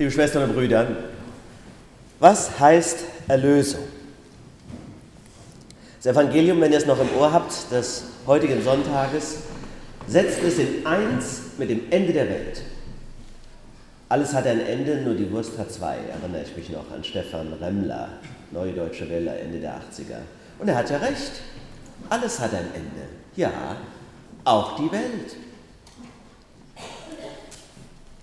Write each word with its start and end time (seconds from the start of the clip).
Liebe 0.00 0.12
Schwestern 0.12 0.44
und 0.44 0.54
Brüder, 0.54 0.86
was 2.20 2.58
heißt 2.58 3.00
Erlösung? 3.28 3.82
Das 5.98 6.14
Evangelium, 6.14 6.58
wenn 6.62 6.72
ihr 6.72 6.78
es 6.78 6.86
noch 6.86 6.98
im 6.98 7.14
Ohr 7.18 7.30
habt, 7.30 7.70
des 7.70 8.04
heutigen 8.26 8.62
Sonntages, 8.62 9.40
setzt 10.06 10.42
es 10.42 10.58
in 10.58 10.86
eins 10.86 11.42
mit 11.58 11.68
dem 11.68 11.82
Ende 11.90 12.14
der 12.14 12.30
Welt. 12.30 12.62
Alles 14.08 14.32
hat 14.32 14.46
ein 14.46 14.60
Ende, 14.60 15.02
nur 15.02 15.16
die 15.16 15.30
Wurst 15.30 15.58
hat 15.58 15.70
zwei, 15.70 15.96
erinnere 15.96 16.44
ich 16.44 16.56
mich 16.56 16.70
noch 16.70 16.90
an 16.90 17.04
Stefan 17.04 17.52
Remmler, 17.60 18.08
Neue 18.52 18.72
Deutsche 18.72 19.06
Welle, 19.10 19.38
Ende 19.38 19.60
der 19.60 19.74
80er. 19.74 20.20
Und 20.58 20.68
er 20.68 20.76
hat 20.76 20.88
ja 20.88 20.96
recht, 20.96 21.42
alles 22.08 22.40
hat 22.40 22.54
ein 22.54 22.68
Ende. 22.74 23.02
Ja, 23.36 23.76
auch 24.44 24.76
die 24.76 24.90
Welt. 24.90 25.36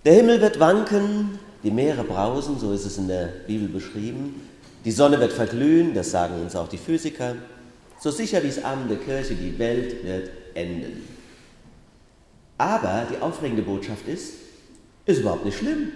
Der 0.06 0.14
Himmel 0.16 0.42
wird 0.42 0.60
wanken, 0.60 1.38
die 1.68 1.74
Meere 1.74 2.06
brausen, 2.06 2.58
so 2.58 2.72
ist 2.72 2.86
es 2.86 2.98
in 2.98 3.10
der 3.10 3.26
Bibel 3.46 3.68
beschrieben. 3.68 4.42
Die 4.86 4.92
Sonne 4.92 5.20
wird 5.20 5.34
verglühen, 5.34 5.94
das 5.94 6.12
sagen 6.12 6.42
uns 6.42 6.56
auch 6.56 6.70
die 6.70 6.78
Physiker. 6.78 7.36
So 8.00 8.10
sicher 8.10 8.42
wie 8.42 8.48
es 8.48 8.64
Abend 8.64 8.90
der 8.90 9.00
Kirche, 9.00 9.36
die 9.36 9.60
Welt 9.60 10.02
wird 10.06 10.30
enden. 10.54 11.06
Aber 12.58 13.06
die 13.12 13.22
aufregende 13.22 13.64
Botschaft 13.64 14.08
ist, 14.08 14.36
ist 15.06 15.20
überhaupt 15.20 15.44
nicht 15.44 15.58
schlimm. 15.58 15.92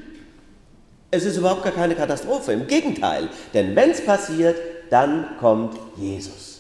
Es 1.10 1.24
ist 1.24 1.38
überhaupt 1.38 1.64
gar 1.64 1.72
keine 1.72 1.96
Katastrophe, 1.96 2.52
im 2.52 2.68
Gegenteil. 2.68 3.30
Denn 3.54 3.74
wenn 3.74 3.92
es 3.92 4.04
passiert, 4.04 4.58
dann 4.90 5.38
kommt 5.40 5.80
Jesus. 5.96 6.60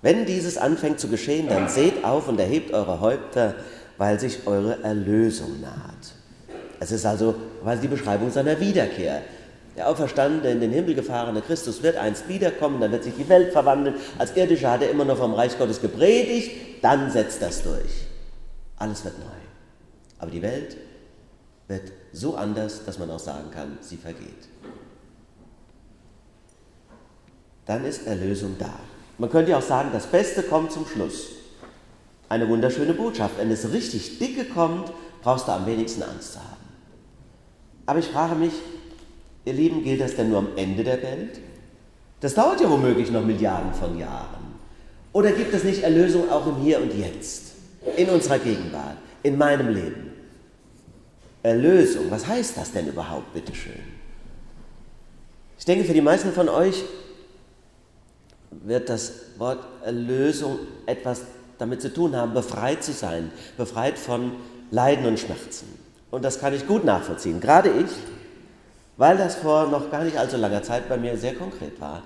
Wenn 0.00 0.24
dieses 0.24 0.56
anfängt 0.56 0.98
zu 0.98 1.08
geschehen, 1.08 1.48
dann 1.48 1.68
seht 1.68 2.04
auf 2.04 2.26
und 2.26 2.40
erhebt 2.40 2.72
eure 2.72 3.00
Häupter, 3.00 3.54
weil 3.98 4.18
sich 4.18 4.46
eure 4.46 4.82
Erlösung 4.82 5.60
naht. 5.60 6.17
Es 6.80 6.92
ist 6.92 7.04
also 7.04 7.34
quasi 7.62 7.82
die 7.82 7.88
Beschreibung 7.88 8.30
seiner 8.30 8.58
Wiederkehr. 8.60 9.22
Der 9.76 9.88
auferstandene, 9.88 10.50
in 10.50 10.60
den 10.60 10.72
Himmel 10.72 10.94
gefahrene 10.94 11.40
Christus 11.40 11.82
wird 11.82 11.96
einst 11.96 12.28
wiederkommen, 12.28 12.80
dann 12.80 12.90
wird 12.90 13.04
sich 13.04 13.14
die 13.16 13.28
Welt 13.28 13.52
verwandeln. 13.52 13.94
Als 14.18 14.36
irdischer 14.36 14.72
hat 14.72 14.82
er 14.82 14.90
immer 14.90 15.04
noch 15.04 15.18
vom 15.18 15.34
Reich 15.34 15.56
Gottes 15.56 15.80
gepredigt, 15.80 16.82
dann 16.82 17.10
setzt 17.10 17.42
das 17.42 17.62
durch. 17.62 18.06
Alles 18.76 19.04
wird 19.04 19.18
neu. 19.18 19.24
Aber 20.18 20.30
die 20.30 20.42
Welt 20.42 20.76
wird 21.68 21.92
so 22.12 22.34
anders, 22.34 22.84
dass 22.84 22.98
man 22.98 23.10
auch 23.10 23.18
sagen 23.18 23.50
kann, 23.52 23.78
sie 23.80 23.96
vergeht. 23.96 24.48
Dann 27.66 27.84
ist 27.84 28.06
Erlösung 28.06 28.56
da. 28.58 28.72
Man 29.18 29.30
könnte 29.30 29.50
ja 29.50 29.58
auch 29.58 29.62
sagen, 29.62 29.90
das 29.92 30.06
Beste 30.06 30.42
kommt 30.42 30.72
zum 30.72 30.86
Schluss. 30.86 31.26
Eine 32.28 32.48
wunderschöne 32.48 32.94
Botschaft. 32.94 33.38
Wenn 33.38 33.50
es 33.50 33.70
richtig 33.72 34.18
dicke 34.18 34.44
kommt, 34.46 34.90
brauchst 35.22 35.48
du 35.48 35.52
am 35.52 35.66
wenigsten 35.66 36.02
Angst 36.02 36.32
zu 36.32 36.38
haben. 36.38 36.67
Aber 37.88 38.00
ich 38.00 38.08
frage 38.08 38.34
mich, 38.34 38.52
ihr 39.46 39.54
Lieben, 39.54 39.82
gilt 39.82 40.02
das 40.02 40.14
denn 40.14 40.28
nur 40.28 40.40
am 40.40 40.48
Ende 40.56 40.84
der 40.84 41.02
Welt? 41.02 41.40
Das 42.20 42.34
dauert 42.34 42.60
ja 42.60 42.68
womöglich 42.68 43.10
noch 43.10 43.24
Milliarden 43.24 43.72
von 43.72 43.98
Jahren. 43.98 44.58
Oder 45.14 45.32
gibt 45.32 45.54
es 45.54 45.64
nicht 45.64 45.82
Erlösung 45.82 46.30
auch 46.30 46.46
im 46.46 46.56
Hier 46.56 46.82
und 46.82 46.92
Jetzt, 46.92 47.52
in 47.96 48.10
unserer 48.10 48.40
Gegenwart, 48.40 48.98
in 49.22 49.38
meinem 49.38 49.70
Leben? 49.70 50.12
Erlösung, 51.42 52.10
was 52.10 52.26
heißt 52.26 52.58
das 52.58 52.72
denn 52.72 52.88
überhaupt, 52.88 53.32
bitteschön? 53.32 53.80
Ich 55.58 55.64
denke, 55.64 55.86
für 55.86 55.94
die 55.94 56.02
meisten 56.02 56.32
von 56.32 56.50
euch 56.50 56.84
wird 58.50 58.90
das 58.90 59.12
Wort 59.38 59.64
Erlösung 59.82 60.58
etwas 60.84 61.22
damit 61.56 61.80
zu 61.80 61.90
tun 61.90 62.14
haben, 62.14 62.34
befreit 62.34 62.84
zu 62.84 62.92
sein, 62.92 63.30
befreit 63.56 63.98
von 63.98 64.32
Leiden 64.70 65.06
und 65.06 65.18
Schmerzen. 65.18 65.87
Und 66.10 66.24
das 66.24 66.40
kann 66.40 66.54
ich 66.54 66.66
gut 66.66 66.84
nachvollziehen, 66.84 67.40
gerade 67.40 67.70
ich, 67.70 67.90
weil 68.96 69.16
das 69.16 69.36
vor 69.36 69.68
noch 69.68 69.90
gar 69.90 70.04
nicht 70.04 70.16
allzu 70.16 70.36
langer 70.36 70.62
Zeit 70.62 70.88
bei 70.88 70.96
mir 70.96 71.16
sehr 71.16 71.34
konkret 71.34 71.80
war. 71.80 72.02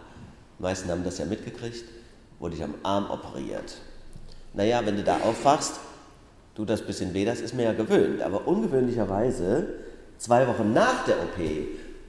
Die 0.59 0.62
meisten 0.62 0.91
haben 0.91 1.05
das 1.05 1.19
ja 1.19 1.25
mitgekriegt, 1.25 1.84
wurde 2.38 2.56
ich 2.56 2.65
am 2.65 2.75
Arm 2.82 3.10
operiert. 3.10 3.76
Naja, 4.54 4.84
wenn 4.84 4.97
du 4.97 5.03
da 5.03 5.19
aufwachst, 5.21 5.81
tut 6.54 6.69
das 6.69 6.81
ein 6.81 6.87
bisschen 6.87 7.15
weh, 7.15 7.25
das 7.25 7.41
ist 7.41 7.54
mir 7.54 7.65
ja 7.65 7.72
gewöhnt, 7.72 8.21
aber 8.22 8.47
ungewöhnlicherweise, 8.47 9.69
zwei 10.19 10.47
Wochen 10.47 10.72
nach 10.72 11.05
der 11.05 11.16
OP, 11.22 11.38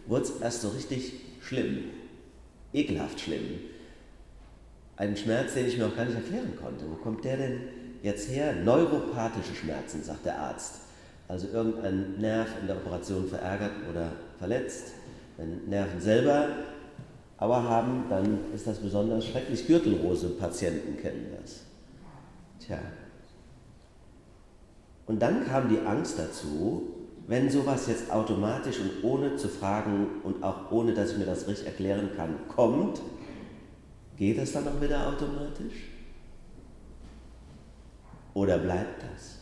wurde 0.08 0.24
es 0.24 0.32
erst 0.42 0.62
so 0.62 0.70
richtig 0.70 1.14
schlimm, 1.42 1.86
ekelhaft 2.74 3.22
schlimm. 3.22 3.60
Ein 4.98 5.16
Schmerz, 5.16 5.54
den 5.54 5.68
ich 5.68 5.78
mir 5.78 5.88
auch 5.88 5.96
gar 5.96 6.06
nicht 6.06 6.16
erklären 6.16 6.54
konnte. 6.62 6.86
Wo 6.90 6.96
kommt 6.96 7.24
der 7.24 7.38
denn 7.38 7.62
jetzt 8.04 8.30
her? 8.30 8.54
Neuropathische 8.54 9.56
Schmerzen, 9.56 10.04
sagt 10.04 10.26
der 10.26 10.38
Arzt. 10.38 10.82
Also 11.28 11.48
irgendein 11.48 12.18
Nerv 12.20 12.48
in 12.62 12.68
der 12.68 12.78
Operation 12.78 13.28
verärgert 13.28 13.72
oder 13.90 14.12
verletzt. 14.38 14.94
Wenn 15.38 15.70
Nerven 15.70 16.00
selber 16.00 16.48
aber 17.38 17.64
haben, 17.64 18.06
dann 18.10 18.40
ist 18.54 18.68
das 18.68 18.80
besonders 18.80 19.26
schrecklich. 19.26 19.68
Gürtelrose-Patienten 19.68 20.98
kennen 20.98 21.36
das. 21.42 21.62
Tja. 22.60 22.80
Und 25.06 25.22
dann 25.22 25.46
kam 25.46 25.70
die 25.70 25.80
Angst 25.80 26.18
dazu, 26.20 26.84
wenn 27.28 27.50
sowas 27.50 27.88
jetzt 27.88 28.12
automatisch 28.12 28.80
und 28.80 29.04
ohne 29.04 29.36
zu 29.36 29.48
fragen 29.48 30.08
und 30.24 30.44
auch 30.44 30.72
ohne, 30.72 30.94
dass 30.94 31.14
ich 31.14 31.18
mir 31.18 31.26
das 31.26 31.48
richtig 31.48 31.68
erklären 31.68 32.10
kann, 32.16 32.36
kommt, 32.48 33.02
Geht 34.18 34.38
das 34.38 34.52
dann 34.52 34.68
auch 34.68 34.80
wieder 34.80 35.08
automatisch? 35.08 35.90
Oder 38.34 38.58
bleibt 38.60 39.04
das? 39.04 39.40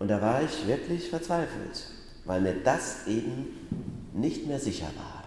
Und 0.00 0.08
da 0.08 0.20
war 0.20 0.42
ich 0.42 0.66
wirklich 0.66 1.10
verzweifelt, 1.10 1.86
weil 2.24 2.40
mir 2.40 2.54
das 2.64 3.06
eben 3.06 3.68
nicht 4.14 4.46
mehr 4.46 4.58
sicher 4.58 4.86
war. 4.96 5.24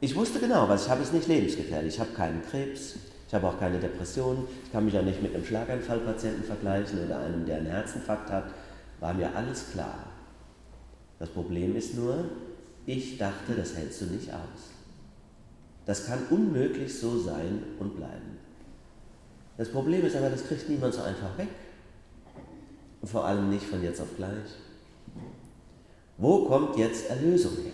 Ich 0.00 0.16
wusste 0.16 0.40
genau, 0.40 0.68
was 0.70 0.84
ich 0.86 0.90
habe, 0.90 1.02
ist 1.02 1.12
nicht 1.12 1.28
lebensgefährlich. 1.28 1.94
Ich 1.94 2.00
habe 2.00 2.12
keinen 2.12 2.42
Krebs, 2.42 2.94
ich 3.26 3.34
habe 3.34 3.46
auch 3.46 3.58
keine 3.58 3.78
Depression, 3.78 4.48
ich 4.64 4.72
kann 4.72 4.86
mich 4.86 4.98
auch 4.98 5.02
nicht 5.02 5.22
mit 5.22 5.34
einem 5.34 5.44
Schlaganfallpatienten 5.44 6.44
vergleichen 6.44 7.04
oder 7.04 7.20
einem, 7.20 7.44
der 7.44 7.58
einen 7.58 7.66
Herzinfarkt 7.66 8.30
hat. 8.30 8.44
War 9.00 9.12
mir 9.12 9.36
alles 9.36 9.70
klar. 9.70 10.06
Das 11.18 11.28
Problem 11.28 11.76
ist 11.76 11.94
nur, 11.94 12.24
ich 12.86 13.18
dachte, 13.18 13.54
das 13.54 13.76
hältst 13.76 14.00
du 14.00 14.06
nicht 14.06 14.32
aus. 14.32 14.70
Das 15.84 16.06
kann 16.06 16.20
unmöglich 16.30 16.98
so 16.98 17.18
sein 17.18 17.64
und 17.78 17.96
bleiben. 17.96 18.38
Das 19.58 19.68
Problem 19.68 20.06
ist 20.06 20.16
aber, 20.16 20.30
das 20.30 20.46
kriegt 20.46 20.70
niemand 20.70 20.94
so 20.94 21.02
einfach 21.02 21.36
weg. 21.36 21.48
Und 23.00 23.08
vor 23.08 23.24
allem 23.24 23.50
nicht 23.50 23.64
von 23.64 23.82
jetzt 23.82 24.00
auf 24.00 24.16
gleich. 24.16 24.56
Wo 26.16 26.46
kommt 26.46 26.76
jetzt 26.76 27.08
Erlösung 27.10 27.52
her? 27.56 27.72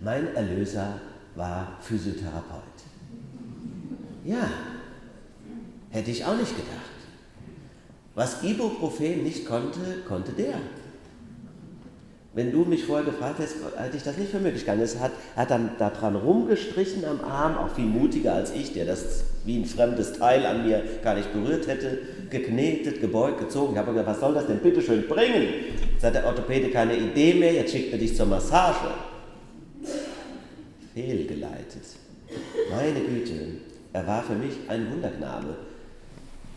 Mein 0.00 0.34
Erlöser 0.34 1.00
war 1.34 1.78
Physiotherapeut. 1.80 2.62
Ja, 4.24 4.48
hätte 5.90 6.10
ich 6.10 6.24
auch 6.24 6.36
nicht 6.36 6.56
gedacht. 6.56 6.98
Was 8.14 8.42
Ibuprofen 8.42 9.22
nicht 9.22 9.46
konnte, 9.46 10.02
konnte 10.06 10.32
der. 10.32 10.58
Wenn 12.38 12.52
du 12.52 12.64
mich 12.64 12.84
vorher 12.84 13.04
gefragt 13.04 13.40
hättest, 13.40 13.56
hätte 13.76 13.96
ich 13.96 14.04
das 14.04 14.16
nicht 14.16 14.30
für 14.30 14.38
möglich 14.38 14.64
gehalten. 14.64 14.88
Er 14.96 15.00
hat, 15.00 15.10
hat 15.34 15.50
dann 15.50 15.70
daran 15.76 16.14
rumgestrichen 16.14 17.04
am 17.04 17.20
Arm, 17.20 17.58
auch 17.58 17.74
viel 17.74 17.86
mutiger 17.86 18.34
als 18.34 18.52
ich, 18.52 18.72
der 18.72 18.84
das 18.84 19.24
wie 19.44 19.58
ein 19.58 19.64
fremdes 19.64 20.12
Teil 20.12 20.46
an 20.46 20.64
mir 20.64 20.84
gar 21.02 21.16
nicht 21.16 21.32
berührt 21.32 21.66
hätte, 21.66 21.98
geknetet, 22.30 23.00
gebeugt, 23.00 23.40
gezogen. 23.40 23.72
Ich 23.72 23.78
habe 23.78 23.90
gesagt, 23.90 24.06
was 24.06 24.20
soll 24.20 24.34
das 24.34 24.46
denn 24.46 24.60
bitte 24.60 24.80
schön 24.80 25.08
bringen? 25.08 25.48
Jetzt 25.94 26.04
hat 26.04 26.14
der 26.14 26.26
Orthopäde 26.26 26.68
keine 26.68 26.96
Idee 26.96 27.34
mehr, 27.34 27.54
jetzt 27.54 27.72
schickt 27.72 27.92
er 27.92 27.98
dich 27.98 28.14
zur 28.14 28.26
Massage. 28.26 28.86
Fehlgeleitet. 30.94 31.82
Meine 32.70 33.00
Güte, 33.00 33.34
er 33.92 34.06
war 34.06 34.22
für 34.22 34.34
mich 34.34 34.52
ein 34.68 34.92
Wunderknabe. 34.92 35.56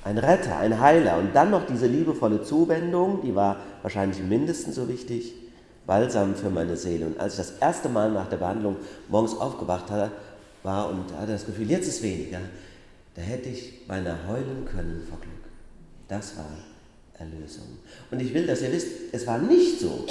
Ein 0.03 0.19
Retter, 0.19 0.57
ein 0.57 0.79
Heiler. 0.79 1.17
Und 1.17 1.35
dann 1.35 1.49
noch 1.49 1.65
diese 1.65 1.87
liebevolle 1.87 2.43
Zuwendung, 2.43 3.23
die 3.23 3.33
war 3.33 3.57
wahrscheinlich 3.81 4.21
mindestens 4.21 4.75
so 4.75 4.87
wichtig. 4.87 5.33
Balsam 5.85 6.35
für 6.35 6.49
meine 6.49 6.75
Seele. 6.75 7.07
Und 7.07 7.19
als 7.19 7.33
ich 7.33 7.37
das 7.39 7.57
erste 7.59 7.89
Mal 7.89 8.11
nach 8.11 8.29
der 8.29 8.37
Behandlung 8.37 8.77
morgens 9.09 9.35
aufgewacht 9.37 9.85
war 10.63 10.89
und 10.89 11.05
hatte 11.17 11.31
das 11.31 11.45
Gefühl, 11.45 11.69
jetzt 11.69 11.87
ist 11.87 12.03
weniger, 12.03 12.39
da 13.15 13.21
hätte 13.21 13.49
ich 13.49 13.87
beinahe 13.87 14.17
heulen 14.27 14.65
können 14.65 15.05
vor 15.07 15.19
Glück. 15.19 15.33
Das 16.07 16.37
war 16.37 16.45
Erlösung. 17.17 17.65
Und 18.09 18.21
ich 18.21 18.33
will, 18.33 18.47
dass 18.47 18.61
ihr 18.61 18.71
wisst, 18.71 18.87
es 19.11 19.25
war 19.27 19.37
nicht 19.37 19.79
so, 19.79 20.05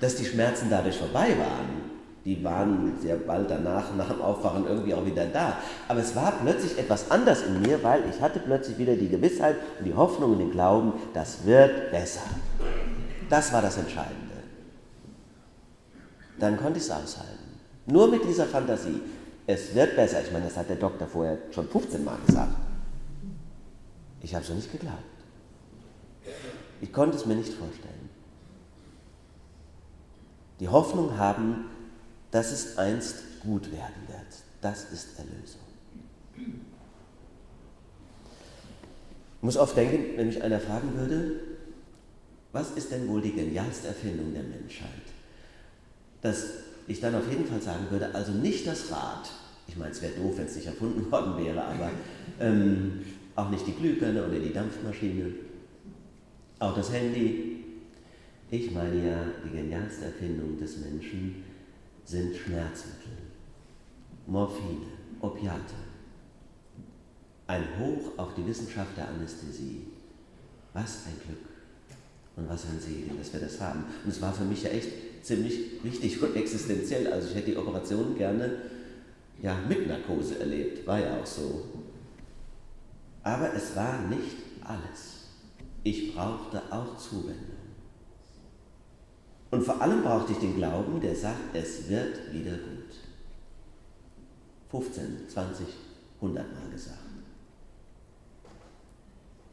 dass 0.00 0.16
die 0.16 0.24
Schmerzen 0.24 0.68
dadurch 0.70 0.96
vorbei 0.96 1.28
waren. 1.38 1.90
Die 2.24 2.42
waren 2.44 2.92
sehr 3.00 3.16
bald 3.16 3.50
danach, 3.50 3.94
nach 3.96 4.10
dem 4.10 4.20
Aufwachen, 4.20 4.66
irgendwie 4.66 4.94
auch 4.94 5.04
wieder 5.04 5.26
da. 5.26 5.58
Aber 5.88 6.00
es 6.00 6.14
war 6.14 6.32
plötzlich 6.42 6.78
etwas 6.78 7.10
anders 7.10 7.42
in 7.42 7.60
mir, 7.62 7.82
weil 7.82 8.02
ich 8.08 8.20
hatte 8.20 8.38
plötzlich 8.38 8.78
wieder 8.78 8.94
die 8.94 9.08
Gewissheit 9.08 9.56
und 9.78 9.86
die 9.86 9.94
Hoffnung 9.94 10.32
und 10.32 10.38
den 10.38 10.50
Glauben, 10.50 10.92
das 11.14 11.44
wird 11.44 11.90
besser. 11.90 12.22
Das 13.28 13.52
war 13.52 13.62
das 13.62 13.76
Entscheidende 13.76 14.29
dann 16.42 16.56
konnte 16.56 16.78
ich 16.78 16.84
es 16.84 16.90
aushalten. 16.90 17.60
Nur 17.86 18.08
mit 18.08 18.24
dieser 18.24 18.46
Fantasie. 18.46 19.00
Es 19.46 19.74
wird 19.74 19.96
besser. 19.96 20.22
Ich 20.22 20.32
meine, 20.32 20.46
das 20.46 20.56
hat 20.56 20.68
der 20.68 20.76
Doktor 20.76 21.06
vorher 21.06 21.38
schon 21.50 21.68
15 21.68 22.04
Mal 22.04 22.18
gesagt. 22.26 22.54
Ich 24.22 24.34
habe 24.34 24.44
es 24.44 24.50
nicht 24.50 24.70
geglaubt. 24.70 24.98
Ich 26.80 26.92
konnte 26.92 27.16
es 27.16 27.26
mir 27.26 27.34
nicht 27.34 27.52
vorstellen. 27.52 28.08
Die 30.60 30.68
Hoffnung 30.68 31.16
haben, 31.16 31.66
dass 32.30 32.52
es 32.52 32.78
einst 32.78 33.16
gut 33.42 33.72
werden 33.72 34.06
wird. 34.06 34.44
Das 34.60 34.92
ist 34.92 35.18
Erlösung. 35.18 35.62
Ich 36.36 36.44
muss 39.42 39.56
oft 39.56 39.76
denken, 39.76 40.16
wenn 40.16 40.26
mich 40.26 40.42
einer 40.42 40.60
fragen 40.60 40.94
würde, 40.94 41.40
was 42.52 42.72
ist 42.72 42.90
denn 42.90 43.08
wohl 43.08 43.22
die 43.22 43.32
genialste 43.32 43.88
Erfindung 43.88 44.34
der 44.34 44.42
Menschheit? 44.42 45.09
Dass 46.22 46.46
ich 46.86 47.00
dann 47.00 47.14
auf 47.14 47.28
jeden 47.30 47.46
Fall 47.46 47.60
sagen 47.60 47.86
würde, 47.90 48.14
also 48.14 48.32
nicht 48.32 48.66
das 48.66 48.90
Rad. 48.90 49.30
Ich 49.68 49.76
meine, 49.76 49.92
es 49.92 50.02
wäre 50.02 50.12
doof, 50.14 50.34
wenn 50.36 50.46
es 50.46 50.56
nicht 50.56 50.66
erfunden 50.66 51.10
worden 51.12 51.42
wäre, 51.42 51.62
aber 51.62 51.90
ähm, 52.40 53.00
auch 53.36 53.50
nicht 53.50 53.66
die 53.66 53.74
Glühbirne 53.74 54.26
oder 54.26 54.38
die 54.38 54.52
Dampfmaschine, 54.52 55.26
auch 56.58 56.74
das 56.74 56.92
Handy. 56.92 57.64
Ich 58.50 58.72
meine 58.72 59.08
ja, 59.08 59.24
die 59.44 59.56
genialste 59.56 60.06
Erfindung 60.06 60.58
des 60.58 60.78
Menschen 60.78 61.44
sind 62.04 62.36
Schmerzmittel, 62.36 63.12
Morphine, 64.26 64.86
Opiate. 65.20 65.74
Ein 67.46 67.64
Hoch 67.78 68.18
auf 68.18 68.34
die 68.34 68.46
Wissenschaft 68.46 68.96
der 68.96 69.08
Anästhesie. 69.08 69.82
Was 70.72 71.06
ein 71.06 71.14
Glück 71.24 71.48
und 72.36 72.48
was 72.48 72.64
ein 72.64 72.80
Segen, 72.80 73.16
dass 73.18 73.32
wir 73.32 73.40
das 73.40 73.60
haben. 73.60 73.84
Und 74.04 74.10
es 74.10 74.20
war 74.20 74.32
für 74.32 74.44
mich 74.44 74.62
ja 74.62 74.70
echt 74.70 74.88
ziemlich 75.22 75.82
wichtig 75.82 76.22
und 76.22 76.36
existenziell. 76.36 77.12
Also 77.12 77.28
ich 77.28 77.34
hätte 77.34 77.50
die 77.52 77.56
Operation 77.56 78.16
gerne 78.16 78.52
ja, 79.42 79.56
mit 79.68 79.86
Narkose 79.86 80.38
erlebt, 80.38 80.86
war 80.86 81.00
ja 81.00 81.18
auch 81.18 81.26
so. 81.26 81.64
Aber 83.22 83.54
es 83.54 83.74
war 83.76 84.02
nicht 84.06 84.36
alles. 84.64 85.28
Ich 85.82 86.14
brauchte 86.14 86.62
auch 86.70 86.96
Zuwendung. 86.96 87.60
Und 89.50 89.64
vor 89.64 89.80
allem 89.80 90.02
brauchte 90.02 90.32
ich 90.32 90.38
den 90.38 90.56
Glauben, 90.56 91.00
der 91.00 91.16
sagt, 91.16 91.54
es 91.54 91.88
wird 91.88 92.32
wieder 92.32 92.52
gut. 92.52 92.94
15, 94.70 95.28
20, 95.28 95.66
100 96.20 96.52
Mal 96.52 96.70
gesagt. 96.70 96.98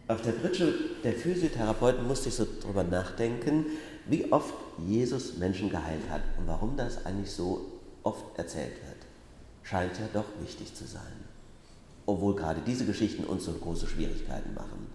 Auf 0.09 0.21
der 0.21 0.31
Pritsche 0.31 0.73
der 1.03 1.13
Physiotherapeuten 1.13 2.07
musste 2.07 2.29
ich 2.29 2.35
so 2.35 2.47
drüber 2.61 2.83
nachdenken, 2.83 3.65
wie 4.09 4.31
oft 4.31 4.53
Jesus 4.87 5.37
Menschen 5.37 5.69
geheilt 5.69 6.09
hat 6.09 6.21
und 6.37 6.47
warum 6.47 6.75
das 6.77 7.05
eigentlich 7.05 7.31
so 7.31 7.65
oft 8.03 8.37
erzählt 8.37 8.75
wird. 8.85 9.05
Scheint 9.63 9.99
ja 9.99 10.07
doch 10.13 10.25
wichtig 10.41 10.73
zu 10.73 10.85
sein. 10.85 11.25
Obwohl 12.05 12.35
gerade 12.35 12.61
diese 12.65 12.85
Geschichten 12.85 13.25
uns 13.25 13.45
so 13.45 13.53
große 13.53 13.87
Schwierigkeiten 13.87 14.53
machen, 14.53 14.87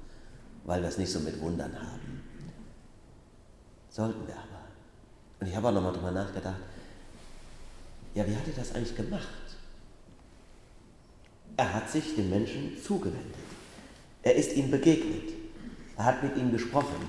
weil 0.65 0.81
wir 0.81 0.89
es 0.89 0.99
nicht 0.99 1.13
so 1.13 1.21
mit 1.21 1.41
Wundern 1.41 1.75
haben. 1.75 2.23
Sollten 3.91 4.27
wir 4.27 4.35
aber. 4.35 4.63
Und 5.41 5.47
ich 5.47 5.55
habe 5.55 5.69
auch 5.69 5.73
nochmal 5.73 5.93
drüber 5.93 6.13
nachgedacht, 6.13 6.61
ja, 8.15 8.27
wie 8.27 8.37
hat 8.37 8.47
er 8.47 8.55
das 8.55 8.75
eigentlich 8.75 8.97
gemacht? 8.97 9.29
Er 11.57 11.75
hat 11.75 11.91
sich 11.91 12.15
den 12.15 12.31
Menschen 12.31 12.79
zugewendet. 12.83 13.35
Er 14.23 14.35
ist 14.35 14.55
ihnen 14.57 14.71
begegnet. 14.71 15.33
Er 15.97 16.05
hat 16.05 16.23
mit 16.23 16.37
ihnen 16.37 16.53
gesprochen. 16.53 17.09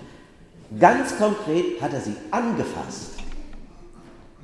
Ganz 0.79 1.17
konkret 1.17 1.81
hat 1.81 1.93
er 1.93 2.01
sie 2.01 2.15
angefasst, 2.31 3.11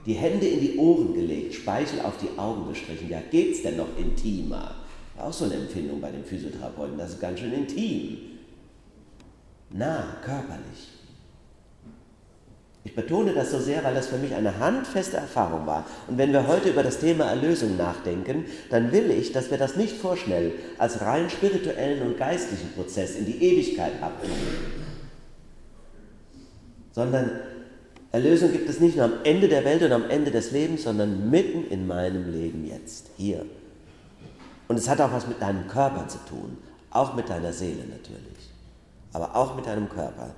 die 0.05 0.13
Hände 0.13 0.47
in 0.47 0.61
die 0.61 0.77
Ohren 0.77 1.13
gelegt, 1.13 1.53
Speichel 1.55 2.01
auf 2.01 2.13
die 2.17 2.37
Augen 2.37 2.67
gestrichen. 2.69 3.09
Ja, 3.09 3.21
geht's 3.29 3.63
denn 3.63 3.77
noch 3.77 3.97
intimer? 3.97 4.75
Auch 5.17 5.33
so 5.33 5.45
eine 5.45 5.55
Empfindung 5.55 5.99
bei 5.99 6.11
den 6.11 6.23
Physiotherapeuten, 6.23 6.97
das 6.97 7.11
ist 7.11 7.19
ganz 7.19 7.39
schön 7.39 7.53
intim. 7.53 8.17
Nah, 9.71 10.17
körperlich. 10.23 10.99
Ich 12.85 12.95
betone 12.95 13.33
das 13.33 13.51
so 13.51 13.59
sehr, 13.59 13.83
weil 13.83 13.93
das 13.93 14.07
für 14.07 14.17
mich 14.17 14.33
eine 14.33 14.57
handfeste 14.57 15.17
Erfahrung 15.17 15.67
war. 15.67 15.85
Und 16.07 16.17
wenn 16.17 16.31
wir 16.31 16.47
heute 16.47 16.69
über 16.69 16.81
das 16.81 16.99
Thema 16.99 17.25
Erlösung 17.25 17.75
nachdenken, 17.75 18.45
dann 18.69 18.91
will 18.91 19.11
ich, 19.11 19.33
dass 19.33 19.51
wir 19.51 19.57
das 19.57 19.75
nicht 19.75 19.97
vorschnell 19.97 20.53
als 20.77 21.01
rein 21.01 21.29
spirituellen 21.29 22.01
und 22.01 22.17
geistlichen 22.17 22.71
Prozess 22.71 23.15
in 23.15 23.25
die 23.25 23.43
Ewigkeit 23.43 24.01
abtun, 24.01 24.31
sondern 26.99 27.31
Erlösung 28.11 28.51
gibt 28.51 28.67
es 28.67 28.81
nicht 28.81 28.97
nur 28.97 29.05
am 29.05 29.13
Ende 29.23 29.47
der 29.47 29.63
Welt 29.63 29.81
und 29.83 29.93
am 29.93 30.09
Ende 30.09 30.31
des 30.31 30.51
Lebens, 30.51 30.83
sondern 30.83 31.29
mitten 31.29 31.63
in 31.69 31.87
meinem 31.87 32.29
Leben 32.29 32.67
jetzt, 32.67 33.11
hier. 33.15 33.45
Und 34.67 34.77
es 34.77 34.89
hat 34.89 34.99
auch 34.99 35.13
was 35.13 35.25
mit 35.25 35.41
deinem 35.41 35.65
Körper 35.69 36.09
zu 36.09 36.17
tun, 36.27 36.57
auch 36.91 37.15
mit 37.15 37.29
deiner 37.29 37.53
Seele 37.53 37.85
natürlich, 37.89 38.49
aber 39.13 39.33
auch 39.33 39.55
mit 39.55 39.65
deinem 39.65 39.87
Körper. 39.87 40.31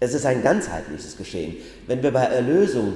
Es 0.00 0.14
ist 0.14 0.24
ein 0.24 0.42
ganzheitliches 0.42 1.18
Geschehen. 1.18 1.56
Wenn 1.86 2.02
wir 2.02 2.12
bei 2.12 2.24
Erlösung 2.24 2.94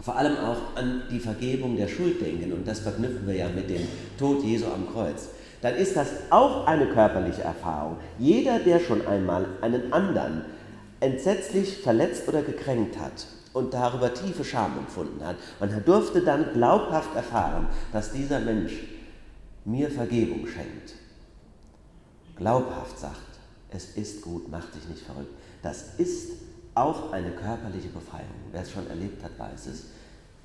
vor 0.00 0.14
allem 0.14 0.36
auch 0.36 0.76
an 0.76 1.02
die 1.10 1.18
Vergebung 1.18 1.76
der 1.76 1.88
Schuld 1.88 2.24
denken, 2.24 2.52
und 2.52 2.68
das 2.68 2.78
verknüpfen 2.78 3.26
wir 3.26 3.34
ja 3.34 3.48
mit 3.48 3.68
dem 3.68 3.82
Tod 4.16 4.44
Jesu 4.44 4.66
am 4.66 4.86
Kreuz, 4.92 5.30
dann 5.60 5.74
ist 5.74 5.96
das 5.96 6.08
auch 6.30 6.68
eine 6.68 6.86
körperliche 6.86 7.42
Erfahrung. 7.42 7.96
Jeder, 8.16 8.60
der 8.60 8.78
schon 8.78 9.04
einmal 9.08 9.46
einen 9.60 9.92
anderen 9.92 10.44
entsetzlich 11.00 11.78
verletzt 11.78 12.28
oder 12.28 12.42
gekränkt 12.42 12.98
hat 12.98 13.26
und 13.52 13.74
darüber 13.74 14.14
tiefe 14.14 14.44
Scham 14.44 14.78
empfunden 14.78 15.24
hat, 15.24 15.36
und 15.58 15.70
er 15.70 15.80
durfte 15.80 16.22
dann 16.22 16.52
glaubhaft 16.52 17.16
erfahren, 17.16 17.68
dass 17.92 18.12
dieser 18.12 18.40
Mensch 18.40 18.72
mir 19.64 19.90
Vergebung 19.90 20.46
schenkt. 20.46 20.94
Glaubhaft 22.36 22.98
sagt, 22.98 23.16
es 23.70 23.96
ist 23.96 24.22
gut, 24.22 24.48
mach 24.50 24.70
dich 24.70 24.88
nicht 24.88 25.02
verrückt. 25.02 25.34
Das 25.62 25.98
ist 25.98 26.32
auch 26.74 27.12
eine 27.12 27.30
körperliche 27.32 27.88
Befreiung. 27.88 28.26
Wer 28.52 28.62
es 28.62 28.70
schon 28.70 28.88
erlebt 28.88 29.22
hat, 29.22 29.38
weiß 29.38 29.66
es. 29.66 29.86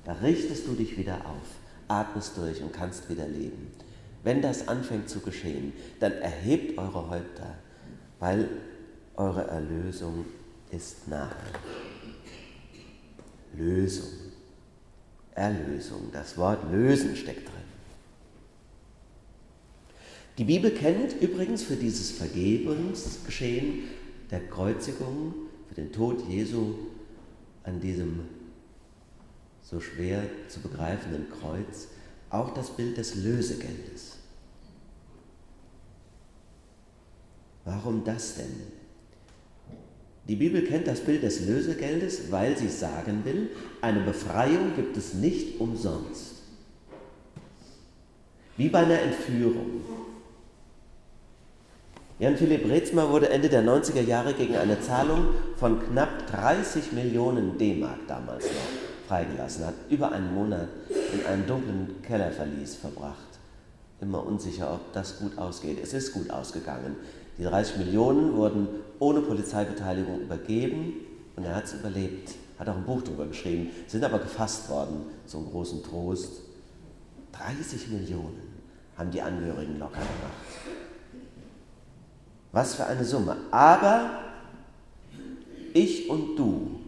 Da 0.04 0.12
richtest 0.12 0.66
du 0.66 0.72
dich 0.72 0.96
wieder 0.98 1.16
auf, 1.16 1.46
atmest 1.88 2.36
durch 2.36 2.62
und 2.62 2.72
kannst 2.72 3.08
wieder 3.08 3.26
leben. 3.26 3.72
Wenn 4.22 4.42
das 4.42 4.68
anfängt 4.68 5.08
zu 5.08 5.20
geschehen, 5.20 5.72
dann 6.00 6.12
erhebt 6.12 6.78
eure 6.78 7.08
Häupter, 7.08 7.54
weil 8.18 8.48
eure 9.16 9.46
Erlösung 9.46 10.26
ist 10.70 11.08
nahe. 11.08 11.34
Lösung. 13.54 14.08
Erlösung. 15.34 16.10
Das 16.12 16.36
Wort 16.36 16.70
lösen 16.70 17.16
steckt 17.16 17.46
drin. 17.48 17.54
Die 20.38 20.44
Bibel 20.44 20.70
kennt 20.70 21.20
übrigens 21.20 21.62
für 21.62 21.76
dieses 21.76 22.10
Vergebungsgeschehen 22.10 23.84
der 24.30 24.46
Kreuzigung, 24.48 25.34
für 25.68 25.74
den 25.74 25.92
Tod 25.92 26.28
Jesu 26.28 26.74
an 27.64 27.80
diesem 27.80 28.20
so 29.62 29.80
schwer 29.80 30.22
zu 30.48 30.60
begreifenden 30.60 31.26
Kreuz 31.30 31.88
auch 32.30 32.52
das 32.54 32.70
Bild 32.70 32.96
des 32.98 33.14
Lösegeldes. 33.14 34.18
Warum 37.64 38.04
das 38.04 38.36
denn? 38.36 38.85
Die 40.28 40.36
Bibel 40.36 40.62
kennt 40.62 40.88
das 40.88 41.00
Bild 41.00 41.22
des 41.22 41.46
Lösegeldes, 41.46 42.32
weil 42.32 42.56
sie 42.56 42.68
sagen 42.68 43.24
will, 43.24 43.50
eine 43.80 44.00
Befreiung 44.00 44.74
gibt 44.74 44.96
es 44.96 45.14
nicht 45.14 45.60
umsonst. 45.60 46.42
Wie 48.56 48.68
bei 48.68 48.80
einer 48.80 49.00
Entführung. 49.00 49.82
Jan 52.18 52.36
Philipp 52.36 52.66
Rezmer 52.68 53.10
wurde 53.10 53.28
Ende 53.28 53.50
der 53.50 53.62
90er 53.62 54.00
Jahre 54.00 54.32
gegen 54.32 54.56
eine 54.56 54.80
Zahlung 54.80 55.26
von 55.56 55.78
knapp 55.80 56.26
30 56.28 56.92
Millionen 56.92 57.58
D-Mark 57.58 58.08
damals 58.08 58.46
noch 58.46 59.06
freigelassen, 59.06 59.66
hat 59.66 59.74
über 59.90 60.10
einen 60.12 60.34
Monat 60.34 60.68
in 61.12 61.24
einem 61.26 61.46
dunklen 61.46 62.02
Kellerverlies 62.02 62.76
verbracht. 62.76 63.16
Immer 64.00 64.26
unsicher, 64.26 64.72
ob 64.72 64.92
das 64.92 65.18
gut 65.18 65.38
ausgeht. 65.38 65.78
Es 65.82 65.92
ist 65.92 66.12
gut 66.12 66.30
ausgegangen. 66.30 66.96
Die 67.38 67.44
30 67.44 67.78
Millionen 67.78 68.34
wurden 68.34 68.68
ohne 68.98 69.20
Polizeibeteiligung 69.20 70.20
übergeben 70.20 70.94
und 71.36 71.44
er 71.44 71.54
hat 71.54 71.64
es 71.64 71.74
überlebt. 71.74 72.34
Hat 72.58 72.68
auch 72.68 72.76
ein 72.76 72.84
Buch 72.84 73.02
darüber 73.02 73.26
geschrieben, 73.26 73.70
sind 73.86 74.02
aber 74.04 74.18
gefasst 74.18 74.70
worden, 74.70 75.06
einen 75.32 75.50
großen 75.50 75.82
Trost. 75.82 76.40
30 77.32 77.88
Millionen 77.88 78.40
haben 78.96 79.10
die 79.10 79.20
Angehörigen 79.20 79.78
locker 79.78 79.98
gemacht. 79.98 80.76
Was 82.52 82.74
für 82.76 82.86
eine 82.86 83.04
Summe. 83.04 83.36
Aber 83.50 84.20
ich 85.74 86.08
und 86.08 86.36
du 86.36 86.80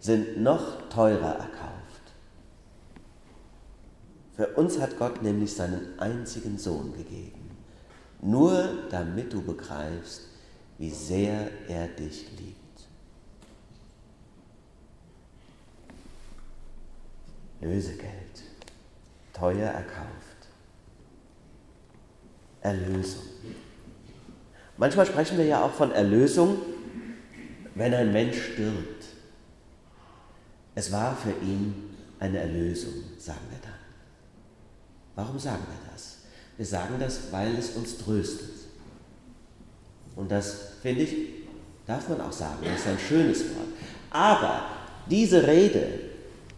sind 0.00 0.42
noch 0.42 0.88
teurer 0.88 1.34
erkauft. 1.34 1.76
Für 4.34 4.48
uns 4.48 4.80
hat 4.80 4.98
Gott 4.98 5.22
nämlich 5.22 5.54
seinen 5.54 5.96
einzigen 6.00 6.58
Sohn 6.58 6.92
gegeben 6.92 7.35
nur 8.22 8.88
damit 8.90 9.32
du 9.32 9.42
begreifst, 9.42 10.22
wie 10.78 10.90
sehr 10.90 11.50
er 11.68 11.88
dich 11.88 12.26
liebt. 12.38 12.56
Lösegeld, 17.60 18.42
teuer 19.32 19.70
erkauft. 19.70 20.06
Erlösung. 22.60 23.22
Manchmal 24.76 25.06
sprechen 25.06 25.38
wir 25.38 25.46
ja 25.46 25.64
auch 25.64 25.72
von 25.72 25.92
Erlösung 25.92 26.58
wenn 27.76 27.92
ein 27.92 28.10
Mensch 28.10 28.52
stirbt, 28.52 29.04
es 30.74 30.90
war 30.90 31.14
für 31.14 31.32
ihn 31.44 31.94
eine 32.18 32.38
Erlösung, 32.38 32.94
sagen 33.18 33.46
wir 33.50 33.58
dann. 33.62 33.78
Warum 35.14 35.38
sagen 35.38 35.62
wir 35.62 35.92
das? 35.92 36.15
Wir 36.56 36.66
sagen 36.66 36.94
das, 36.98 37.20
weil 37.30 37.54
es 37.56 37.70
uns 37.70 37.98
tröstet. 37.98 38.50
Und 40.14 40.30
das, 40.30 40.56
finde 40.82 41.02
ich, 41.02 41.14
darf 41.86 42.08
man 42.08 42.20
auch 42.22 42.32
sagen, 42.32 42.58
das 42.64 42.80
ist 42.80 42.88
ein 42.88 42.98
schönes 42.98 43.40
Wort. 43.44 43.68
Aber 44.10 44.62
diese 45.10 45.46
Rede, 45.46 45.86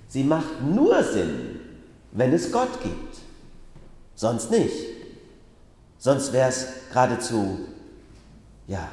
sie 0.06 0.22
macht 0.22 0.62
nur 0.62 1.02
Sinn, 1.02 1.60
wenn 2.12 2.32
es 2.32 2.52
Gott 2.52 2.80
gibt. 2.82 3.18
Sonst 4.14 4.50
nicht. 4.50 4.74
Sonst 5.98 6.32
wäre 6.32 6.48
es 6.48 6.66
geradezu, 6.90 7.58
ja, 8.68 8.88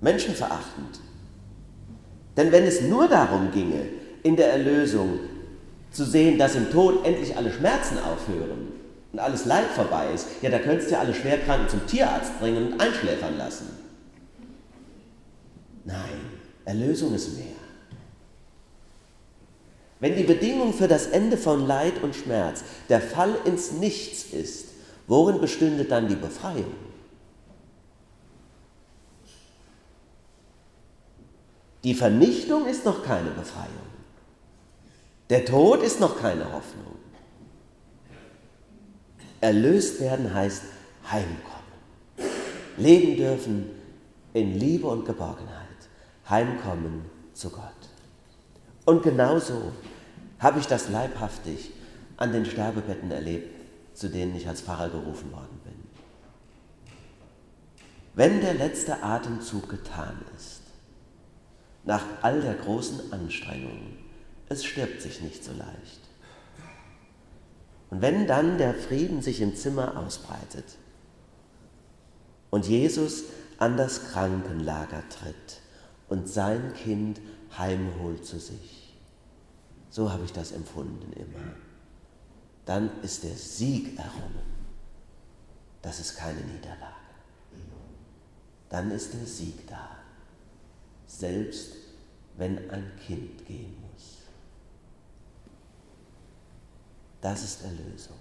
menschenverachtend. 0.00 1.00
Denn 2.36 2.50
wenn 2.50 2.64
es 2.64 2.80
nur 2.82 3.06
darum 3.06 3.52
ginge, 3.52 3.88
in 4.24 4.34
der 4.34 4.52
Erlösung 4.52 5.20
zu 5.92 6.04
sehen, 6.04 6.38
dass 6.38 6.56
im 6.56 6.70
Tod 6.70 7.04
endlich 7.04 7.36
alle 7.36 7.52
Schmerzen 7.52 7.98
aufhören 7.98 8.81
und 9.12 9.18
alles 9.18 9.44
Leid 9.44 9.68
vorbei 9.74 10.12
ist, 10.12 10.26
ja, 10.40 10.50
da 10.50 10.58
könntest 10.58 10.88
du 10.88 10.94
ja 10.94 11.00
alle 11.00 11.14
Schwerkranken 11.14 11.68
zum 11.68 11.86
Tierarzt 11.86 12.38
bringen 12.40 12.72
und 12.72 12.80
einschläfern 12.80 13.36
lassen. 13.36 13.68
Nein, 15.84 16.20
Erlösung 16.64 17.14
ist 17.14 17.36
mehr. 17.36 17.46
Wenn 20.00 20.16
die 20.16 20.24
Bedingung 20.24 20.72
für 20.72 20.88
das 20.88 21.06
Ende 21.06 21.36
von 21.36 21.66
Leid 21.66 22.02
und 22.02 22.16
Schmerz 22.16 22.64
der 22.88 23.00
Fall 23.00 23.34
ins 23.44 23.72
Nichts 23.72 24.24
ist, 24.32 24.68
worin 25.06 25.40
bestünde 25.40 25.84
dann 25.84 26.08
die 26.08 26.16
Befreiung? 26.16 26.74
Die 31.84 31.94
Vernichtung 31.94 32.66
ist 32.66 32.84
noch 32.84 33.04
keine 33.04 33.30
Befreiung. 33.30 33.68
Der 35.30 35.44
Tod 35.44 35.82
ist 35.82 36.00
noch 36.00 36.20
keine 36.20 36.52
Hoffnung. 36.52 37.01
Erlöst 39.42 40.00
werden 40.00 40.32
heißt 40.32 40.62
heimkommen. 41.10 41.62
Leben 42.76 43.16
dürfen 43.16 43.70
in 44.34 44.56
Liebe 44.56 44.86
und 44.86 45.04
Geborgenheit. 45.04 45.58
Heimkommen 46.30 47.06
zu 47.34 47.50
Gott. 47.50 47.60
Und 48.84 49.02
genauso 49.02 49.72
habe 50.38 50.60
ich 50.60 50.66
das 50.66 50.88
leibhaftig 50.90 51.72
an 52.18 52.32
den 52.32 52.46
Sterbebetten 52.46 53.10
erlebt, 53.10 53.50
zu 53.94 54.08
denen 54.08 54.36
ich 54.36 54.46
als 54.46 54.60
Pfarrer 54.60 54.90
gerufen 54.90 55.32
worden 55.32 55.60
bin. 55.64 55.74
Wenn 58.14 58.40
der 58.42 58.54
letzte 58.54 59.02
Atemzug 59.02 59.68
getan 59.68 60.24
ist, 60.36 60.62
nach 61.82 62.04
all 62.22 62.40
der 62.42 62.54
großen 62.54 63.12
Anstrengungen, 63.12 63.98
es 64.48 64.64
stirbt 64.64 65.02
sich 65.02 65.20
nicht 65.20 65.42
so 65.42 65.50
leicht. 65.50 66.11
Und 67.92 68.00
wenn 68.00 68.26
dann 68.26 68.56
der 68.56 68.72
Frieden 68.72 69.20
sich 69.20 69.42
im 69.42 69.54
Zimmer 69.54 69.98
ausbreitet 69.98 70.64
und 72.48 72.66
Jesus 72.66 73.24
an 73.58 73.76
das 73.76 74.06
Krankenlager 74.06 75.04
tritt 75.10 75.60
und 76.08 76.26
sein 76.26 76.72
Kind 76.72 77.20
heimholt 77.58 78.24
zu 78.24 78.40
sich, 78.40 78.96
so 79.90 80.10
habe 80.10 80.24
ich 80.24 80.32
das 80.32 80.52
empfunden 80.52 81.12
immer, 81.12 81.52
dann 82.64 82.90
ist 83.02 83.24
der 83.24 83.36
Sieg 83.36 83.98
errungen. 83.98 84.40
Das 85.82 86.00
ist 86.00 86.16
keine 86.16 86.40
Niederlage. 86.40 86.94
Dann 88.70 88.90
ist 88.90 89.12
der 89.12 89.26
Sieg 89.26 89.68
da 89.68 89.90
selbst 91.18 91.72
wenn 92.38 92.70
ein 92.70 92.90
Kind 93.06 93.46
gehen 93.46 93.76
muss. 93.92 94.21
Das 97.22 97.42
ist 97.42 97.64
Erlösung. 97.64 98.16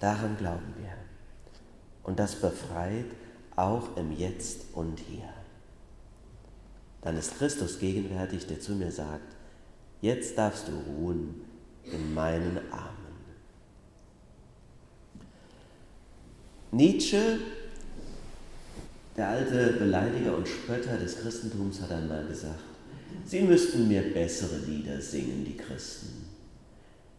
Daran 0.00 0.36
glauben 0.36 0.74
wir. 0.78 0.92
Und 2.02 2.18
das 2.18 2.34
befreit 2.34 3.04
auch 3.54 3.96
im 3.96 4.10
Jetzt 4.16 4.62
und 4.72 4.98
Hier. 4.98 5.28
Dann 7.02 7.16
ist 7.16 7.38
Christus 7.38 7.78
gegenwärtig, 7.78 8.46
der 8.46 8.60
zu 8.60 8.72
mir 8.72 8.90
sagt, 8.90 9.36
jetzt 10.00 10.36
darfst 10.36 10.66
du 10.68 10.72
ruhen 10.72 11.42
in 11.84 12.14
meinen 12.14 12.58
Armen. 12.72 12.96
Nietzsche 16.72 17.38
der 19.16 19.28
alte 19.28 19.72
Beleidiger 19.74 20.36
und 20.36 20.48
Spötter 20.48 20.96
des 20.96 21.18
Christentums 21.18 21.82
hat 21.82 21.90
einmal 21.90 22.24
gesagt, 22.26 22.62
sie 23.26 23.42
müssten 23.42 23.88
mir 23.88 24.14
bessere 24.14 24.56
Lieder 24.58 24.98
singen, 25.00 25.44
die 25.44 25.56
Christen. 25.56 26.19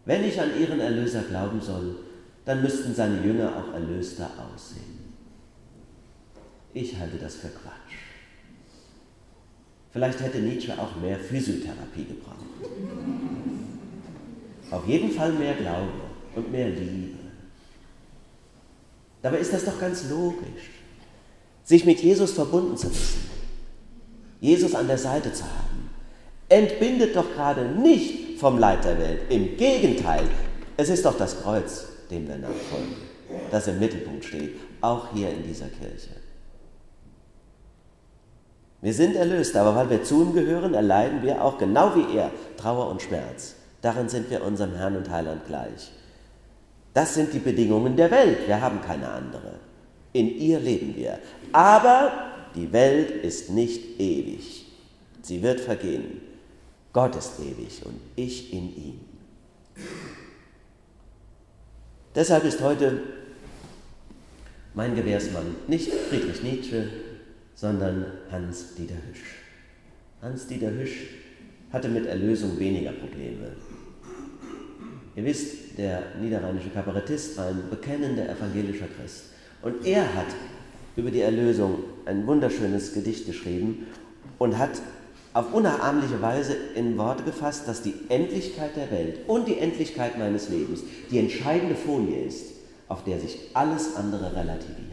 Wenn 0.06 0.24
ich 0.24 0.40
an 0.40 0.60
ihren 0.60 0.80
Erlöser 0.80 1.22
glauben 1.24 1.62
soll, 1.62 1.96
dann 2.46 2.62
müssten 2.62 2.94
seine 2.94 3.24
Jünger 3.24 3.56
auch 3.56 3.74
erlöster 3.74 4.30
aussehen. 4.54 5.14
Ich 6.74 6.98
halte 6.98 7.18
das 7.18 7.36
für 7.36 7.50
Quatsch. 7.50 7.98
Vielleicht 9.92 10.22
hätte 10.22 10.40
Nietzsche 10.40 10.74
auch 10.78 10.96
mehr 10.96 11.20
Physiotherapie 11.20 12.06
gebraucht. 12.06 12.38
Auf 14.72 14.88
jeden 14.88 15.12
Fall 15.12 15.34
mehr 15.34 15.54
Glaube 15.56 15.92
und 16.36 16.52
mehr 16.52 16.70
Liebe. 16.70 17.20
Dabei 19.22 19.38
ist 19.40 19.54
das 19.54 19.66
doch 19.66 19.80
ganz 19.80 20.10
logisch 20.10 20.82
sich 21.64 21.86
mit 21.86 22.02
Jesus 22.02 22.34
verbunden 22.34 22.76
zu 22.76 22.90
wissen, 22.90 23.30
Jesus 24.40 24.76
an 24.76 24.88
der 24.88 24.98
Seite 24.98 25.32
zu 25.32 25.44
haben, 25.44 25.90
entbindet 26.50 27.16
doch 27.16 27.32
gerade 27.34 27.66
nicht 27.66 28.31
vom 28.42 28.58
Leid 28.58 28.84
der 28.84 28.98
Welt. 28.98 29.22
Im 29.30 29.56
Gegenteil, 29.56 30.24
es 30.76 30.90
ist 30.90 31.06
doch 31.06 31.16
das 31.16 31.44
Kreuz, 31.44 31.86
dem 32.10 32.28
wir 32.28 32.38
nachfolgen, 32.38 32.96
das 33.52 33.68
im 33.68 33.78
Mittelpunkt 33.78 34.26
steht, 34.26 34.56
auch 34.82 35.14
hier 35.14 35.30
in 35.30 35.44
dieser 35.44 35.68
Kirche. 35.68 36.10
Wir 38.82 38.94
sind 38.96 39.16
erlöst, 39.16 39.56
aber 39.56 39.76
weil 39.76 39.92
wir 39.92 40.04
zu 40.04 40.24
ihm 40.24 40.34
gehören, 40.34 40.74
erleiden 40.74 41.22
wir 41.22 41.44
auch 41.44 41.60
genau 41.60 41.96
wie 41.96 42.18
er 42.18 42.32
Trauer 42.58 42.90
und 42.90 43.04
Schmerz. 43.04 43.54
Darin 43.84 44.10
sind 44.10 44.32
wir 44.32 44.44
unserem 44.44 44.74
Herrn 44.76 44.98
und 44.98 45.12
Heiland 45.12 45.46
gleich. 45.46 45.92
Das 46.96 47.14
sind 47.14 47.32
die 47.34 47.40
Bedingungen 47.40 47.96
der 47.96 48.10
Welt, 48.10 48.48
wir 48.48 48.60
haben 48.60 48.82
keine 48.82 49.08
andere. 49.08 49.60
In 50.14 50.36
ihr 50.36 50.60
leben 50.60 50.96
wir. 50.96 51.20
Aber 51.54 52.12
die 52.56 52.74
Welt 52.74 53.12
ist 53.24 53.52
nicht 53.52 54.00
ewig. 54.00 54.66
Sie 55.22 55.44
wird 55.44 55.60
vergehen. 55.60 56.31
Gott 56.94 57.16
ist 57.16 57.40
ewig 57.40 57.86
und 57.86 58.00
ich 58.16 58.52
in 58.54 58.76
ihm. 58.76 59.00
Deshalb 62.14 62.44
ist 62.44 62.62
heute 62.62 63.02
mein 64.74 64.96
Gewährsmann 64.96 65.56
nicht 65.68 65.92
Friedrich 65.92 66.44
Nietzsche, 66.44 66.90
sondern 67.56 68.06
Hans-Dieter 68.30 68.96
Hüsch. 69.10 69.24
Hans-Dieter 70.22 70.72
Hüsch 70.72 71.08
hatte 71.72 71.88
mit 71.88 72.06
Erlösung 72.06 72.60
weniger 72.60 72.92
Probleme. 72.92 73.54
Ihr 75.16 75.26
wisst, 75.26 75.78
der 75.78 76.04
niederrheinische 76.22 76.70
Kabarettist 76.70 77.38
war 77.38 77.48
ein 77.48 77.70
bekennender 77.70 78.30
evangelischer 78.30 78.88
Christ. 78.88 79.26
Und 79.62 79.86
er 79.86 80.14
hat 80.16 80.28
über 80.96 81.12
die 81.12 81.22
Erlösung 81.22 81.84
ein 82.06 82.26
wunderschönes 82.28 82.94
Gedicht 82.94 83.26
geschrieben 83.26 83.88
und 84.38 84.58
hat 84.58 84.82
auf 85.34 85.54
unnachahmliche 85.54 86.22
Weise 86.22 86.54
in 86.76 86.98
Worte 86.98 87.24
gefasst, 87.24 87.68
dass 87.68 87.82
die 87.82 87.94
Endlichkeit 88.10 88.76
der 88.76 88.92
Welt 88.92 89.28
und 89.28 89.48
die 89.48 89.60
Endlichkeit 89.60 90.18
meines 90.18 90.50
Lebens 90.50 90.84
die 91.10 91.20
entscheidende 91.20 91.76
Folie 91.76 92.26
ist, 92.26 92.54
auf 92.88 93.04
der 93.04 93.20
sich 93.20 93.38
alles 93.54 93.96
andere 93.96 94.36
relativiert. 94.36 94.88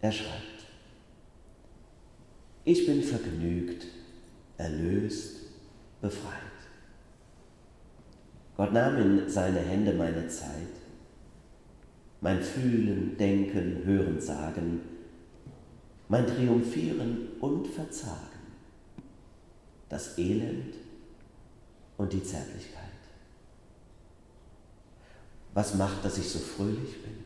Er 0.00 0.12
schreibt, 0.12 0.32
ich 2.64 2.86
bin 2.86 3.02
vergnügt, 3.02 3.86
erlöst, 4.56 5.36
befreit. 6.00 6.32
Gott 8.56 8.72
nahm 8.72 8.96
in 8.96 9.28
seine 9.28 9.60
Hände 9.60 9.92
meine 9.92 10.28
Zeit 10.28 10.82
mein 12.22 12.40
Fühlen, 12.40 13.16
Denken, 13.18 13.82
Hören, 13.84 14.20
Sagen, 14.20 14.80
mein 16.12 16.26
Triumphieren 16.26 17.28
und 17.40 17.66
Verzagen, 17.66 18.18
das 19.88 20.18
Elend 20.18 20.74
und 21.96 22.12
die 22.12 22.22
Zärtlichkeit. 22.22 22.82
Was 25.54 25.74
macht, 25.76 26.04
dass 26.04 26.18
ich 26.18 26.28
so 26.28 26.38
fröhlich 26.38 27.02
bin? 27.02 27.24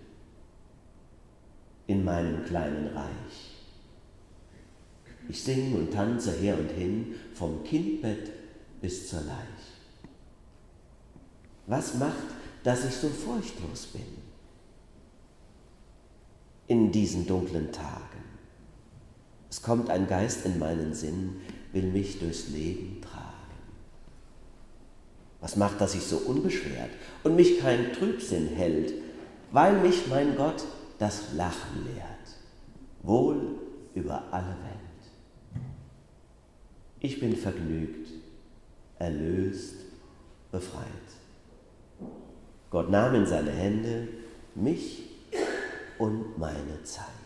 In 1.88 2.05
meinem 2.05 2.45
kleinen 2.45 2.87
Reich. 2.97 3.57
Ich 5.28 5.43
singe 5.43 5.78
und 5.78 5.93
tanze 5.93 6.31
her 6.31 6.57
und 6.57 6.71
hin, 6.71 7.16
vom 7.35 7.64
Kindbett 7.64 8.31
bis 8.81 9.09
zur 9.09 9.23
Leich. 9.23 9.66
Was 11.66 11.95
macht, 11.95 12.28
dass 12.62 12.85
ich 12.85 12.95
so 12.95 13.09
furchtlos 13.09 13.87
bin? 13.87 14.26
in 16.69 16.90
diesen 16.90 17.25
dunklen 17.28 17.71
Tagen. 17.71 18.36
Es 19.50 19.62
kommt 19.62 19.91
ein 19.91 20.09
Geist 20.09 20.45
in 20.45 20.59
meinen 20.59 20.95
Sinn, 20.95 21.41
will 21.73 21.85
mich 21.85 22.19
durchs 22.19 22.49
Leben 22.49 23.00
tragen. 23.00 23.26
Was 25.41 25.57
macht, 25.57 25.81
dass 25.81 25.95
ich 25.95 26.03
so 26.03 26.17
unbeschwert 26.17 26.91
und 27.23 27.37
mich 27.37 27.61
kein 27.61 27.93
Trübsinn 27.93 28.49
hält, 28.49 28.93
weil 29.53 29.81
mich 29.81 30.09
mein 30.09 30.37
Gott 30.37 30.65
das 30.99 31.35
Lachen 31.35 31.85
lehrt, 31.85 32.07
wohl 33.03 33.57
über 33.95 34.25
alle 34.33 34.47
Welt. 34.47 35.62
Ich 37.00 37.21
bin 37.21 37.37
vergnügt, 37.37 38.09
erlöst, 38.99 39.76
befreit. 40.50 40.83
Gott 42.71 42.91
nahm 42.91 43.15
in 43.15 43.26
seine 43.26 43.50
Hände 43.50 44.09
mich 44.55 45.11
und 45.99 46.38
meine 46.38 46.83
Zeit. 46.83 47.25